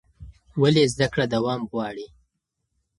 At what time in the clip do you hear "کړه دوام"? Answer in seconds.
1.13-1.61